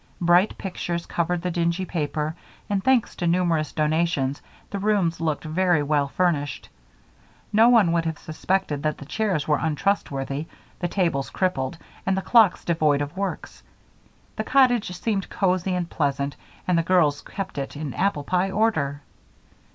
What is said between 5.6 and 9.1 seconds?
well furnished. No one would have suspected that the